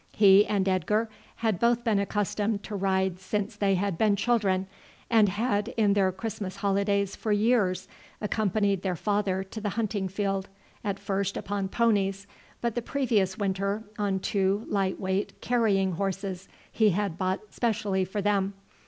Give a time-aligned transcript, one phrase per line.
[0.13, 4.65] He and Edgar had both been accustomed to ride since they had been children,
[5.11, 7.87] and had in their Christmas holidays for years
[8.19, 10.49] accompanied their father to the hunting field,
[10.83, 12.25] at first upon ponies,
[12.61, 18.23] but the previous winter on two light weight carrying horses he had bought specially for
[18.23, 18.55] them.